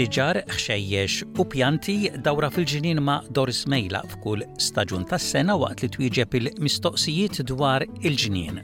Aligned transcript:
siġar, 0.00 0.38
xejjex 0.56 1.16
u 1.42 1.44
pjanti 1.52 1.94
dawra 2.24 2.48
fil-ġinin 2.48 3.02
ma' 3.04 3.18
Doris 3.36 3.66
Mejla 3.68 3.98
f'kull 4.08 4.46
staġun 4.66 5.04
tas-sena 5.10 5.58
waqt 5.60 5.82
li 5.84 5.88
twieġeb 5.94 6.36
il-mistoqsijiet 6.38 7.42
dwar 7.50 7.84
il-ġinien. 8.06 8.62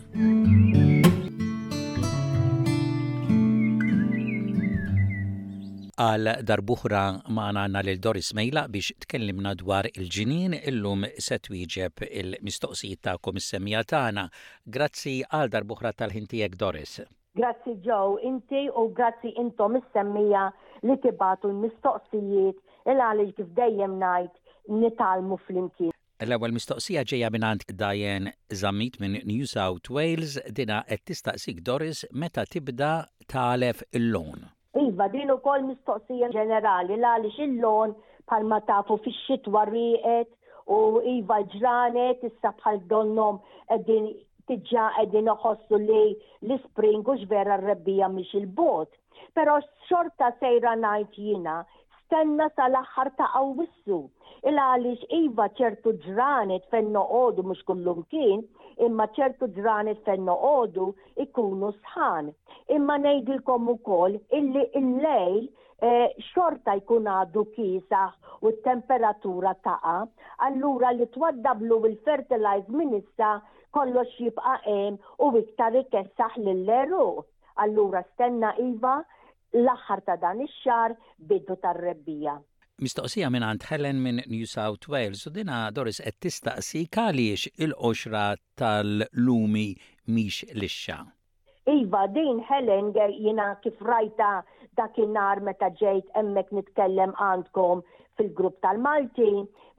għal 6.07 6.27
darbuħra 6.49 7.03
maħna 7.37 7.63
għanna 7.67 7.81
l-Doris 7.85 8.33
Mejla 8.39 8.65
biex 8.73 8.95
tkellimna 9.05 9.53
dwar 9.61 9.89
il-ġinin 9.93 10.57
illum 10.73 11.05
setwieġeb 11.29 12.09
il-mistoqsijiet 12.11 13.03
ta' 13.05 13.19
komissemmija 13.21 13.83
tagħna. 13.93 14.25
Grazzi 14.65 15.19
għal 15.29 15.53
darbuħra 15.53 15.93
tal-ħintijek 16.01 16.57
Doris. 16.57 16.97
Grazzi 17.37 17.77
ġow, 17.85 18.17
inti 18.31 18.63
u 18.73 18.87
grazzi 18.97 19.37
intom 19.43 19.77
is-semmija 19.83 20.51
li 20.85 20.95
tibatu 21.03 21.49
l-mistoqsijiet 21.51 22.59
il-għalix 22.93 23.37
kif 23.39 23.53
dejjem 23.59 23.95
najt 24.01 24.35
nitalmu 24.83 25.39
fl-imkien. 25.45 25.95
L-ewwel 26.27 26.55
mistoqsija 26.57 27.05
ġejja 27.13 27.31
minn 27.35 27.45
għand 27.47 27.65
Diane 27.81 28.33
Zamit 28.61 28.99
minn 29.01 29.19
New 29.29 29.47
South 29.53 29.91
Wales 29.93 30.39
dina 30.59 30.81
qed 30.89 31.05
tistaqsik 31.11 31.63
Doris 31.67 32.05
meta 32.23 32.45
tibda 32.47 32.91
talef 33.33 33.83
il-lon. 34.01 34.47
Iva, 34.81 35.07
din 35.13 35.31
ukoll 35.33 35.65
mistoqsija 35.71 36.31
ġenerali 36.37 36.97
l 36.99 37.05
għaliex 37.15 37.39
il-lon 37.49 37.95
palma 38.29 38.61
tafu 38.69 38.99
fix-xitwa 39.05 39.55
warriqet 39.61 40.31
u 40.77 40.81
iva 41.19 41.39
ġranet 41.55 42.25
issa 42.31 42.51
bħal 42.61 42.83
donnom 42.91 43.39
din 43.89 44.11
tiġġa 44.51 44.85
qegħdin 44.97 45.29
oħossu 45.33 45.79
li 45.85 46.03
l-ispring 46.15 47.07
u 47.13 47.19
vera 47.35 47.57
r-rebbija 47.61 48.09
miex 48.17 48.35
il-bot 48.41 48.93
pero 49.37 49.55
xorta 49.89 50.31
sejra 50.41 50.73
najt 50.81 51.13
jina, 51.21 51.55
stenna 52.07 52.47
tal-axħar 52.57 53.11
ta' 53.19 53.27
għawissu. 53.37 53.99
Il 54.49 54.59
għalix 54.63 55.03
iva 55.19 55.51
ċertu 55.59 55.93
ġranet 56.07 56.65
fenno 56.73 57.03
għodu 57.19 57.45
mux 57.45 57.61
kullum 57.69 58.01
kien, 58.13 58.47
imma 58.87 59.05
ċertu 59.19 59.51
ġranet 59.59 60.01
fenno 60.09 60.39
għodu 60.51 60.87
ikunu 61.27 61.69
sħan. 61.83 62.31
Imma 62.79 62.97
nejdilkom 63.05 63.69
u 63.75 63.77
koll 63.89 64.17
illi 64.39 64.63
il-lejl 64.81 65.43
e, 65.45 65.91
xorta 66.31 66.79
jkun 66.81 67.11
għadu 67.19 67.45
kisa 67.59 68.07
u 68.41 68.55
temperatura 68.65 69.53
ta', 69.69 69.99
allura 70.49 70.95
li 70.97 71.11
twaddablu 71.13 71.83
il-fertilize 71.91 72.73
minissa 72.79 73.35
kollox 73.77 74.17
jibqa' 74.17 74.63
u 75.21 75.29
iktar 75.43 75.77
ikessaħ 75.85 76.41
lill-eru. 76.49 77.11
Allura 77.65 78.01
stenna 78.13 78.51
iva 78.61 78.95
l-aħħar 79.63 80.01
ta' 80.07 80.17
dan 80.23 80.43
ix-xar 80.45 80.95
biddu 81.31 81.57
tar-rebbija. 81.65 82.37
Mistoqsija 82.85 83.31
minn 83.33 83.45
għand 83.49 83.69
Helen 83.71 84.01
minn 84.05 84.19
New 84.29 84.45
South 84.51 84.85
Wales 84.93 85.23
u 85.29 85.33
dina 85.33 85.63
Doris 85.77 86.03
qed 86.05 86.19
tistaqsi 86.27 86.83
għaliex 86.93 87.47
il-qoxra 87.67 88.25
tal-lumi 88.63 89.69
miex 90.13 90.43
lixxa. 90.61 90.99
Iva, 91.73 92.05
din 92.17 92.43
Helen 92.47 92.93
jina 93.23 93.47
kif 93.65 93.81
rajta 93.83 94.35
dakinnar 94.79 95.41
meta 95.43 95.71
ġejt 95.81 96.13
emmek 96.21 96.53
nitkellem 96.55 97.15
għandkom 97.17 97.81
fil-grupp 98.17 98.61
tal-Malti, 98.65 99.33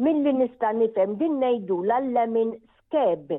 minn 0.03 0.23
li 0.25 0.33
nista 0.41 0.73
nifem 0.77 1.15
din 1.21 1.37
nejdu 1.41 1.77
l-lemin 1.85 2.57
skeb, 2.87 3.31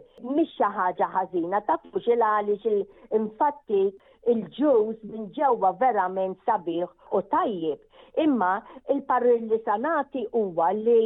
xi 0.55 0.69
ħaġa 0.78 1.09
ħażina, 1.16 1.61
ta' 1.66 1.81
fuġilali 1.91 2.55
għalix 2.62 3.19
infatti 3.19 3.83
il-ġuż 4.33 4.97
minn 5.11 5.27
ġewwa 5.37 5.69
verament 5.83 6.41
sabiħ 6.49 6.89
u 7.16 7.21
tajjeb. 7.33 7.81
Imma 8.25 8.50
il 8.93 9.00
parrilli 9.11 9.59
sanati 9.69 10.25
huwa 10.34 10.69
li 10.78 11.03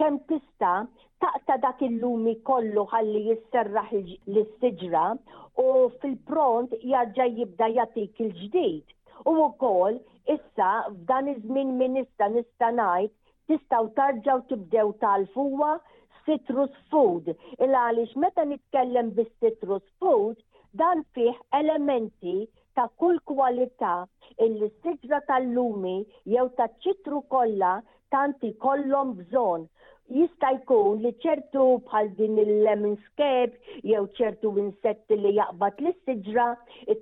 kemm 0.00 0.18
tista' 0.30 0.76
taqta 1.24 1.56
dak 1.64 1.80
il-lumi 1.86 2.34
kollu 2.50 2.84
ħalli 2.92 3.22
jisserraħ 3.28 3.94
l-istiġra 4.00 5.04
u 5.64 5.66
fil-pront 6.02 6.74
jarġa' 6.92 7.28
jibda 7.38 7.70
jagħtik 7.78 8.20
il-ġdid. 8.26 8.84
U 9.28 9.32
wkoll 9.46 9.96
issa 10.36 10.70
f'dan 10.96 11.32
iż-żmien 11.32 11.72
minn 11.80 12.02
issa 12.02 12.28
nista' 12.36 12.70
ngħid 12.74 13.14
tistgħu 13.52 13.88
tarġaw 14.00 14.42
tibdew 14.52 14.92
tal-fuwa 15.06 15.72
citrus 16.26 16.74
food. 16.90 17.30
Il 17.62 17.72
għaliex 17.78 18.18
meta 18.24 18.44
nitkellem 18.52 19.14
bis 19.20 19.30
citrus 19.44 19.86
food 20.02 20.36
dan 20.76 21.06
fih 21.16 21.36
elementi 21.56 22.36
ta' 22.76 22.88
kull 23.00 23.18
kwalità 23.32 23.92
illi 24.44 24.66
s 24.68 25.14
tal-lumi 25.28 25.92
jew 26.32 26.48
ta' 26.58 26.66
ċitru 26.84 27.20
kollha 27.34 27.70
tanti 28.14 28.50
kollom 28.64 29.14
bżonn 29.20 29.62
jista' 30.18 30.50
jkun 30.58 31.00
li 31.04 31.12
ċertu 31.24 31.64
bħal 31.86 32.10
din 32.18 32.36
il 32.44 32.50
lemon 32.66 32.98
skeb 33.06 33.56
jew 33.92 34.02
ċertu 34.18 34.52
insetti 34.64 35.16
li 35.22 35.32
jaqbad 35.38 35.80
l-istiġra 35.84 36.48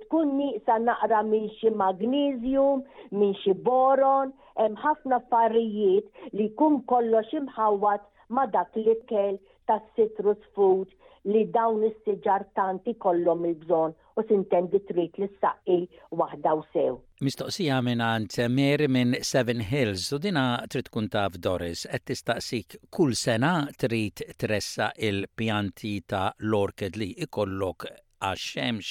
tkun 0.05 0.31
nieqsa 0.39 0.79
naqra 0.87 1.19
minn 1.31 1.51
xi 1.59 1.73
magneżjum, 1.83 2.85
minn 3.19 3.35
xi 3.43 3.53
boron, 3.67 4.31
hemm 4.61 4.79
ħafna 4.85 5.19
affarijiet 5.19 6.31
li 6.39 6.47
jkun 6.53 6.79
kollox 6.93 7.35
imħawat 7.41 8.07
ma 8.37 8.47
dak 8.55 8.79
li 8.79 8.95
kell 9.11 9.43
tas 9.69 9.83
citrus 9.99 10.41
food 10.55 10.87
li 11.33 11.41
dawn 11.53 11.79
is-siġar 11.87 12.43
tanti 12.57 12.93
kollhom 13.01 13.45
il-bżonn 13.49 13.95
u 14.17 14.23
sintendi 14.29 14.79
trid 14.89 15.15
li 15.21 15.27
saqi 15.41 15.77
waħda 16.21 16.51
u 16.59 16.63
sew. 16.73 16.97
Mistoqsija 17.27 17.79
minn 17.87 18.03
għand 18.07 18.35
Mary 18.53 18.87
minn 18.93 19.15
Seven 19.29 19.63
Hills 19.69 20.05
u 20.15 20.19
dina 20.21 20.43
trid 20.69 20.89
tkun 20.89 21.09
taf 21.13 21.37
Doris 21.45 21.85
qed 21.91 22.05
tistaqsik 22.11 22.77
kull 22.97 23.15
sena 23.23 23.53
trid 23.81 24.21
tressa 24.39 24.91
il-pjanti 25.09 25.95
ta' 26.09 26.27
l-orked 26.45 26.99
li 27.01 27.09
ikollok 27.27 27.87
għax-xemx. 28.21 28.85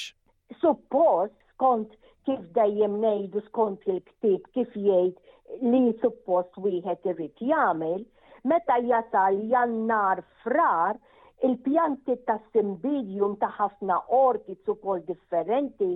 Suppost 0.60 1.36
skont 1.54 1.94
kif 2.26 2.42
dejjem 2.58 2.98
ngħidu 3.04 3.44
skont 3.50 3.86
il-ktib 3.94 4.50
kif 4.56 4.74
jgħid 4.74 5.64
li 5.70 5.84
suppost 6.02 6.58
wieħed 6.64 7.10
irid 7.14 7.44
jagħmel 7.54 8.02
meta 8.50 8.76
jasal 8.90 9.38
jannar 9.54 10.24
frar 10.42 10.98
il-pjanti 11.44 12.16
ta' 12.24 12.38
simbidium 12.54 13.36
ta' 13.42 13.50
ħafna 13.52 13.98
orti 14.18 14.56
ukoll 14.72 15.02
differenti 15.04 15.88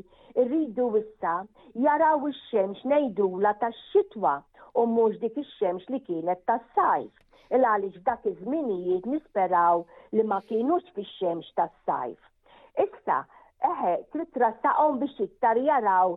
rridu 0.42 0.88
issa 1.00 1.32
jaraw 1.84 2.26
ix-xemx 2.28 2.84
ngħidula 2.90 3.52
tax-xitwa 3.62 4.34
u 4.80 4.84
mhux 4.92 5.16
dik 5.22 5.40
ix-xemx 5.40 5.88
li 5.94 6.02
kienet 6.08 6.42
ta' 6.50 6.58
sajf 6.76 7.56
il 7.56 7.64
għaliex 7.64 8.04
dak 8.10 8.28
iż-żminijiet 8.28 9.08
nisperaw 9.14 9.86
li 10.18 10.24
ma 10.30 10.42
kienux 10.52 10.84
fix-xemx 10.98 11.56
ta' 11.56 11.70
sajf 11.88 12.20
Issa, 12.84 13.22
eħe, 13.72 13.94
trid 14.12 14.28
trattaqhom 14.36 15.00
biex 15.00 15.16
iktar 15.24 15.58
jaraw 15.58 16.12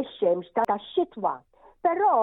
ix-xemx 0.00 0.46
tax-xitwa. 0.56 1.34
Però 1.84 2.14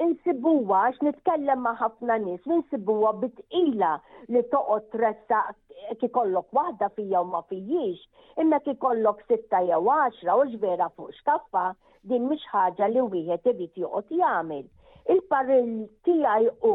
insibuwa 0.00 0.78
għax 0.88 1.02
nitkellem 1.04 1.64
ma' 1.64 1.72
ħafna 1.78 2.14
nies, 2.22 2.42
ninsibuwa 2.50 3.10
bitqila 3.22 3.88
li 4.34 4.42
toqgħod 4.52 4.86
tressa 4.94 5.40
kikollok 6.02 6.52
waħda 6.58 6.88
fija 6.96 7.20
u 7.22 7.28
ma 7.32 7.40
fijiex, 7.50 7.98
imma 8.44 8.60
kikollok 8.68 9.20
sitta 9.32 9.60
jew 9.66 9.82
għaxra 9.96 10.36
u 10.38 10.46
ġvera 10.54 10.86
fuq 10.96 11.12
xkaffa 11.20 11.66
din 12.14 12.28
mhix 12.30 12.48
ħaġa 12.54 12.88
li 12.94 13.04
wieħed 13.16 13.52
irid 13.52 13.82
joqgħod 13.84 14.16
jagħmel. 14.22 14.64
il 15.12 15.20
parill 15.34 15.68
tiegħi 16.08 16.48
hu 16.70 16.74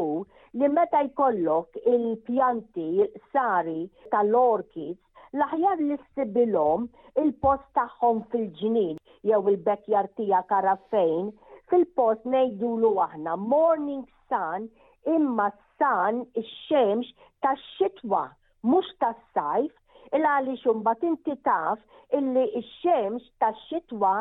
li 0.60 0.68
meta 0.78 1.02
jkollok 1.08 1.78
il-pjanti 1.96 3.04
sari 3.34 3.80
tal-orkids 4.14 5.00
l-aħjar 5.34 5.82
li 5.88 5.98
ssibilhom 6.06 6.86
il-post 7.24 7.66
tagħhom 7.80 8.22
fil-ġnien 8.36 8.96
jew 9.32 9.42
il-bekjar 9.54 10.12
tiegħek 10.22 10.58
ara 10.62 10.76
fejn 10.94 11.32
fil-post 11.70 12.24
nejdulu 12.34 12.92
aħna 13.04 13.36
morning 13.48 14.04
sun 14.30 14.68
imma 15.16 15.48
sun 15.80 16.22
ix-xemx 16.42 17.12
tax-xitwa 17.46 18.22
mhux 18.68 18.92
ta' 19.02 19.12
sajf 19.36 20.16
il 20.18 20.24
għaliex 20.28 20.64
imbagħad 20.72 21.08
inti 21.12 21.36
taf 21.48 22.18
illi 22.18 22.46
x-xemx 22.62 23.28
tax-xitwa 23.44 24.14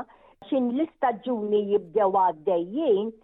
xin 0.49 0.71
l-istaġuni 0.75 1.63
jibdew 1.71 2.13
għaddejjin 2.25 3.15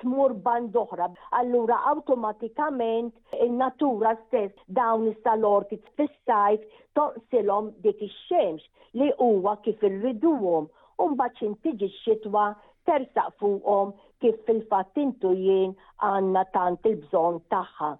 tmur 0.00 0.32
band 0.44 0.74
oħra. 0.76 1.06
Allura 1.38 1.76
awtomatikament 1.90 3.14
in-natura 3.46 4.10
stess 4.26 4.58
dawn 4.78 5.06
is-salorti 5.12 5.78
fis-sajf 5.96 6.64
toqsilhom 6.98 7.70
dik 7.84 8.02
ix-xemx 8.08 8.68
li 8.98 9.08
huwa 9.20 9.54
kif 9.64 9.80
irriduhom. 9.88 10.66
Umbaċ 11.00 11.44
intiġi 11.46 11.88
x-xitwa 11.92 12.44
tersaq 12.88 13.32
fuqhom 13.40 13.88
kif 14.22 14.36
fil 14.46 14.62
fat 14.70 14.96
intu 15.02 15.32
jien 15.46 15.74
għandna 16.08 16.42
tant 16.56 16.88
il-bżonn 16.90 17.42
tagħha. 17.52 17.90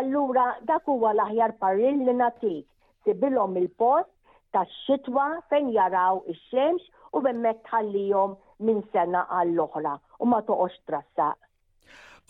Allura 0.00 0.46
dak 0.70 0.88
huwa 0.92 1.12
l-aħjar 1.14 1.56
parril 1.64 2.02
li 2.08 2.14
nagħtik 2.22 2.64
il-post 3.08 4.14
tax-xitwa 4.56 5.24
fejn 5.52 5.68
jaraw 5.76 6.18
ix-xemx 6.32 6.88
u 7.16 7.22
bemmek 7.24 7.60
tħallihom 7.68 8.34
minn 8.66 8.82
sena 8.92 9.24
għall-oħra 9.38 9.94
u 10.24 10.28
ma 10.32 10.40
toqgħodx 10.48 10.82
trassaq. 10.90 11.38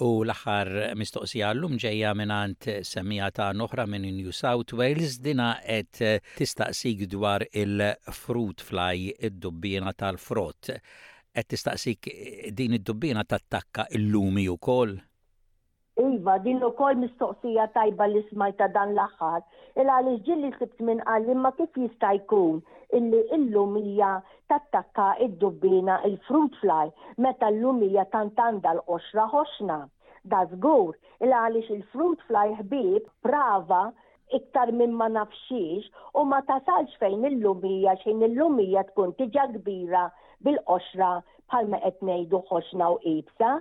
U 0.06 0.10
l-axar 0.22 0.68
mistoqsija 0.94 1.48
għallum 1.50 1.72
lum 1.74 1.80
ġeja 1.82 2.12
minnant 2.14 2.68
semija 2.86 3.32
ta' 3.34 3.48
noħra 3.58 3.88
minn 3.90 4.06
New 4.18 4.30
South 4.30 4.76
Wales 4.78 5.16
dina 5.24 5.56
et 5.78 5.98
tistaqsik 6.38 7.08
dwar 7.10 7.42
il-fruit 7.50 8.62
fly 8.68 9.10
id-dubbina 9.18 9.90
tal-frott 9.98 10.76
qed 11.34 11.48
tistaqsik 11.50 12.08
eh, 12.08 12.48
din 12.56 12.76
id-dubbina 12.78 13.24
tattakka 13.24 13.86
il-lumi 13.96 14.48
wkoll? 14.52 14.96
Iva, 15.98 16.38
din 16.38 16.62
u 16.62 16.70
kol 16.78 16.94
mistoqsija 17.02 17.64
tajba 17.74 18.06
li 18.06 18.20
smajta 18.30 18.68
dan 18.70 18.94
l 18.94 19.00
aħħar 19.02 19.40
Il 19.82 19.88
għalix 19.90 20.20
ġilli 20.26 20.50
sibt 20.58 20.78
minn 20.86 21.00
għalli 21.10 21.34
ma 21.34 21.50
kif 21.58 21.74
jista' 21.74 22.12
jkun 22.20 22.60
illi 22.94 23.22
illumija 23.34 24.10
tattakka 24.50 25.08
id-dubbina 25.26 25.96
il-fruit 26.08 26.54
fly 26.62 26.92
meta 27.24 27.50
l-lumija 27.50 28.04
tantanda 28.14 28.76
l-qoxra 28.76 29.26
ħoxna. 29.32 29.80
Da 30.30 30.44
żgur, 30.52 30.94
il 31.22 31.34
għalix 31.34 31.70
il-fruit 31.74 32.22
fly 32.30 32.54
ħbib 32.62 33.02
prava 33.26 33.82
iktar 34.38 34.70
minn 34.78 34.94
ma 34.98 35.08
nafxiex 35.18 35.90
u 36.18 36.24
ma 36.30 36.40
tasalx 36.46 36.94
fejn 37.02 37.26
il-lumija 37.32 37.98
xejn 38.04 38.22
il-lumija 38.30 38.86
tkun 38.92 39.14
tiġa 39.18 39.48
kbira 39.58 40.06
bil-qoxra 40.46 41.10
palma 41.52 41.78
qed 41.82 42.02
ngħidu 42.08 42.38
ħoxna 42.50 42.88
u 42.94 42.98
qibsa, 43.04 43.52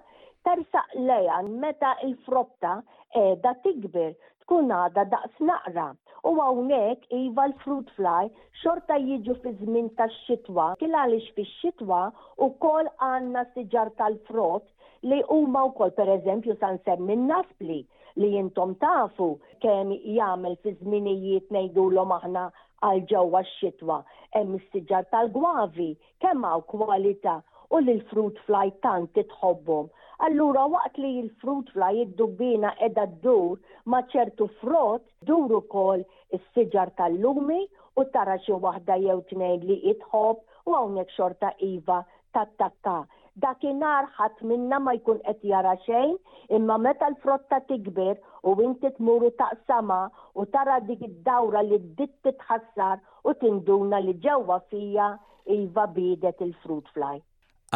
tarsaq 0.48 0.98
lejan 1.10 1.48
meta 1.64 1.94
il-frotta 2.08 2.74
edha 3.22 3.54
tikber 3.64 4.12
tkun 4.46 4.72
għada 4.80 5.06
daqs 5.14 5.42
naqra. 5.50 5.88
U 6.28 6.34
għawnek 6.44 7.06
iva 7.22 7.46
l-fruit 7.48 7.90
fly 7.96 8.30
xorta 8.62 8.98
jiġu 9.08 9.36
fi 9.44 9.54
żmien 9.62 9.88
tax-xitwa, 10.00 10.70
kien 10.82 10.94
għaliex 11.00 11.32
fix-xitwa 11.38 12.02
u 12.46 12.50
kol 12.64 12.90
għanna 13.08 13.46
siġar 13.54 13.94
tal-frott 14.02 14.66
li 15.10 15.22
huma 15.32 15.66
wkoll 15.72 15.94
pereżempju 16.00 16.58
sanser 16.60 17.00
min 17.08 17.28
naspli 17.32 17.82
li 18.18 18.32
jintom 18.34 18.74
tafu 18.82 19.32
kemm 19.64 19.94
jagħmel 20.18 20.58
fi 20.66 20.74
żminijiet 20.82 21.52
ngħidulhom 21.54 22.16
aħna 22.20 22.48
għal 22.86 23.00
ġewwa 23.12 23.40
x-xitwa 23.46 23.96
hemm 24.36 24.58
is-siġar 24.60 25.08
tal-gwavi 25.14 25.88
kemm 26.26 26.44
hawn 26.48 26.66
kwalità 26.74 27.38
u 27.74 27.80
li 27.84 27.96
l-fruit 27.98 28.38
fly 28.48 28.70
tant 28.84 29.10
titħobbhom. 29.18 29.90
Allura 30.28 30.66
waqt 30.74 31.00
li 31.02 31.12
l-fruit 31.24 31.72
fly 31.74 32.04
id-dubbina 32.04 32.76
edha 32.88 33.08
d-dur 33.16 33.58
ma 33.94 34.04
ċertu 34.14 34.48
frott, 34.62 35.04
dur 35.30 35.58
ukoll 35.62 36.06
is-siġar 36.38 36.94
tal-lumi 37.02 37.64
u 37.98 38.06
tara 38.14 38.38
xi 38.46 38.58
waħda 38.68 39.00
jew 39.06 39.20
tnejn 39.34 39.68
li 39.72 39.80
jitħobb 39.90 40.70
u 40.70 40.78
hawnhekk 40.78 41.18
xorta 41.18 41.52
iva 41.74 42.02
tat-tatta 42.36 43.00
dakinhar 43.44 44.08
ħadd 44.18 44.44
minna 44.50 44.80
ma 44.82 44.94
jkun 44.98 45.20
qed 45.30 45.46
jara 45.52 45.76
xejn, 45.86 46.16
imma 46.58 46.78
meta 46.86 47.10
l-frotta 47.12 47.62
tikber 47.70 48.18
u 48.48 48.56
inti 48.66 48.90
tmuru 48.98 49.32
taqsama 49.40 50.00
u 50.40 50.46
tara 50.56 50.80
dik 50.88 51.04
id-dawra 51.10 51.62
li 51.70 51.80
ddit 51.94 52.14
titħassar 52.26 53.02
u 53.28 53.36
tinduna 53.44 54.02
li 54.08 54.18
ġewwa 54.26 54.62
fija 54.72 55.12
iva 55.60 55.88
bidet 55.96 56.42
il-fruit 56.46 56.90
fly. 56.94 57.20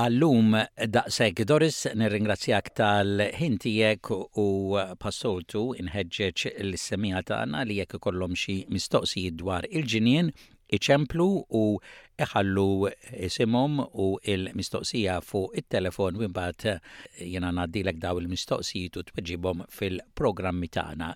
Allum 0.01 0.53
daqsek 0.95 1.41
Doris 1.43 1.81
nirringrazzjak 1.99 2.69
tal 2.79 3.19
tiegħek 3.35 4.07
u 4.39 4.45
passoltu 5.03 5.65
inħeġġeġ 5.81 6.45
l-semija 6.63 7.19
tagħna 7.27 7.65
li 7.67 7.81
jekk 7.81 7.99
ikollhom 7.99 8.37
xi 8.39 8.55
mistoqsijiet 8.71 9.35
dwar 9.43 9.67
il-ġinien 9.67 10.31
iċemplu 10.71 11.25
u 11.59 11.63
iħallu 12.25 12.91
isimhom 13.27 13.79
u 14.03 14.07
il-mistoqsija 14.33 15.17
fuq 15.29 15.57
it-telefon 15.61 16.19
u 16.21 16.27
mbagħad 16.31 16.67
eh, 16.71 16.77
jiena 17.27 17.51
ngħaddilek 17.57 17.99
daw 18.05 18.19
il-mistoqsijiet 18.23 19.01
u 19.01 19.05
tweġibhom 19.09 19.65
fil-programmi 19.77 20.71
tagħna. 20.77 21.11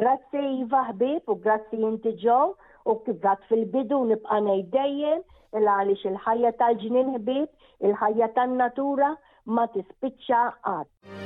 Grazzi 0.00 0.42
Iva 0.62 0.84
ħbib 0.90 1.30
u 1.34 1.38
grazzi 1.44 1.80
inti 1.80 2.14
ġew 2.24 2.52
u 2.94 2.98
kif 3.06 3.24
fil-bidu 3.48 4.02
nibqa' 4.12 4.42
ngħid 4.46 4.70
dejjem 4.76 5.24
il-għaliex 5.60 6.06
il-ħajja 6.12 6.52
tal 6.60 6.78
ġinin 6.84 7.14
ħbib, 7.18 7.48
il-ħajja 7.88 8.30
tan-natura 8.38 9.14
ma 9.54 9.66
tispiċċa 9.76 10.44
għad. 10.74 11.19